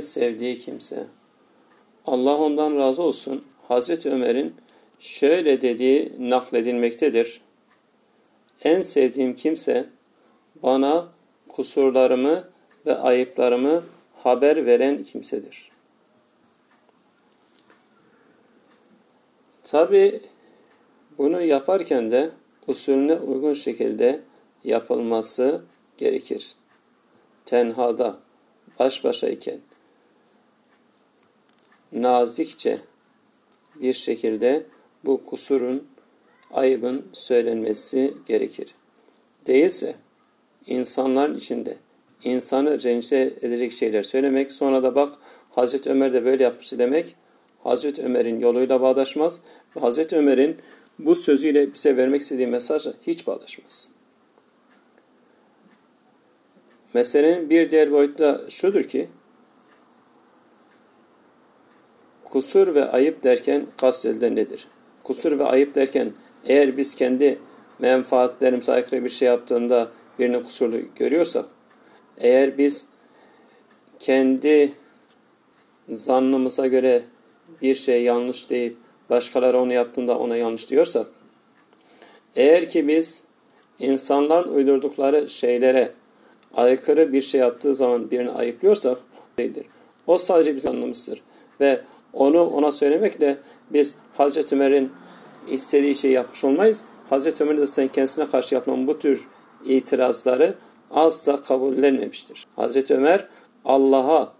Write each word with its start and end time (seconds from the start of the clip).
sevdiği 0.00 0.58
kimse. 0.58 1.06
Allah 2.06 2.36
ondan 2.36 2.76
razı 2.76 3.02
olsun. 3.02 3.44
Hazreti 3.68 4.10
Ömer'in 4.10 4.54
şöyle 4.98 5.62
dediği 5.62 6.12
nakledilmektedir. 6.18 7.40
En 8.62 8.82
sevdiğim 8.82 9.34
kimse 9.34 9.88
bana 10.62 11.08
kusurlarımı 11.48 12.48
ve 12.86 12.98
ayıplarımı 12.98 13.84
haber 14.14 14.66
veren 14.66 15.02
kimsedir. 15.02 15.70
Tabi 19.62 20.20
bunu 21.18 21.42
yaparken 21.42 22.10
de 22.10 22.30
usulüne 22.66 23.14
uygun 23.14 23.54
şekilde 23.54 24.20
yapılması 24.64 25.62
gerekir. 25.96 26.54
Tenhada, 27.44 28.18
baş 28.78 29.04
başayken 29.04 29.60
nazikçe 31.92 32.78
bir 33.80 33.92
şekilde 33.92 34.66
bu 35.04 35.24
kusurun, 35.24 35.86
ayıbın 36.50 37.06
söylenmesi 37.12 38.14
gerekir. 38.26 38.74
Değilse 39.46 39.94
insanların 40.66 41.36
içinde 41.36 41.76
insanı 42.24 42.82
rencide 42.82 43.34
edecek 43.42 43.72
şeyler 43.72 44.02
söylemek, 44.02 44.52
sonra 44.52 44.82
da 44.82 44.94
bak 44.94 45.14
Hazreti 45.50 45.90
Ömer 45.90 46.12
de 46.12 46.24
böyle 46.24 46.44
yapmıştı 46.44 46.78
demek, 46.78 47.14
Hazreti 47.62 48.02
Ömer'in 48.02 48.40
yoluyla 48.40 48.80
bağdaşmaz 48.80 49.40
ve 49.76 49.80
Hazreti 49.80 50.16
Ömer'in 50.16 50.56
bu 50.98 51.14
sözüyle 51.14 51.74
bize 51.74 51.96
vermek 51.96 52.20
istediği 52.20 52.46
mesajla 52.46 52.94
hiç 53.06 53.26
bağdaşmaz. 53.26 53.88
Meselenin 56.94 57.50
bir 57.50 57.70
diğer 57.70 57.92
boyutu 57.92 58.18
da 58.18 58.44
şudur 58.48 58.82
ki, 58.82 59.08
kusur 62.30 62.74
ve 62.74 62.90
ayıp 62.90 63.24
derken 63.24 63.66
kastedilen 63.76 64.36
nedir? 64.36 64.68
Kusur 65.04 65.38
ve 65.38 65.44
ayıp 65.44 65.74
derken 65.74 66.12
eğer 66.44 66.76
biz 66.76 66.94
kendi 66.94 67.38
menfaatlerimize 67.78 68.72
aykırı 68.72 69.04
bir 69.04 69.08
şey 69.08 69.28
yaptığında 69.28 69.88
birini 70.18 70.44
kusurlu 70.44 70.76
görüyorsak, 70.96 71.44
eğer 72.18 72.58
biz 72.58 72.86
kendi 73.98 74.72
zannımıza 75.88 76.66
göre 76.66 77.02
bir 77.62 77.74
şey 77.74 78.02
yanlış 78.02 78.50
deyip 78.50 78.76
başkaları 79.10 79.60
onu 79.60 79.72
yaptığında 79.72 80.18
ona 80.18 80.36
yanlış 80.36 80.70
diyorsak, 80.70 81.06
eğer 82.36 82.68
ki 82.68 82.88
biz 82.88 83.22
insanların 83.78 84.54
uydurdukları 84.54 85.28
şeylere 85.28 85.92
aykırı 86.54 87.12
bir 87.12 87.20
şey 87.20 87.40
yaptığı 87.40 87.74
zaman 87.74 88.10
birini 88.10 88.30
ayıplıyorsak, 88.30 88.98
değildir. 89.38 89.66
O 90.06 90.18
sadece 90.18 90.56
bizim 90.56 90.70
anlamımızdır. 90.70 91.22
Ve 91.60 91.80
onu 92.12 92.44
ona 92.44 92.72
söylemekle 92.72 93.38
biz 93.70 93.94
Hazreti 94.16 94.54
Ömer'in 94.54 94.92
istediği 95.50 95.94
şeyi 95.94 96.14
yapmış 96.14 96.44
olmayız. 96.44 96.84
Hazreti 97.10 97.44
Ömer'in 97.44 97.60
de 97.60 97.66
sen 97.66 97.88
kendisine 97.88 98.26
karşı 98.26 98.54
yapılan 98.54 98.86
bu 98.86 98.98
tür 98.98 99.28
itirazları 99.64 100.54
asla 100.90 101.42
kabullenmemiştir. 101.42 102.46
Hazreti 102.56 102.94
Ömer 102.94 103.28
Allah'a 103.64 104.32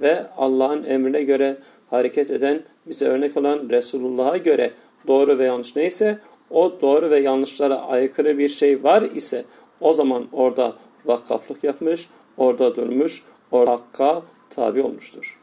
ve 0.00 0.26
Allah'ın 0.36 0.84
emrine 0.84 1.22
göre 1.22 1.58
hareket 1.90 2.30
eden, 2.30 2.62
bize 2.86 3.06
örnek 3.06 3.36
olan 3.36 3.68
Resulullah'a 3.70 4.36
göre 4.36 4.70
doğru 5.06 5.38
ve 5.38 5.44
yanlış 5.44 5.76
neyse 5.76 6.18
o 6.50 6.80
doğru 6.80 7.10
ve 7.10 7.20
yanlışlara 7.20 7.76
aykırı 7.76 8.38
bir 8.38 8.48
şey 8.48 8.84
var 8.84 9.02
ise 9.02 9.44
o 9.80 9.92
zaman 9.92 10.26
orada 10.32 10.74
vakaflık 11.04 11.64
yapmış, 11.64 12.08
orada 12.36 12.76
durmuş, 12.76 13.24
orada 13.50 13.72
hakka 13.72 14.22
tabi 14.50 14.82
olmuştur. 14.82 15.40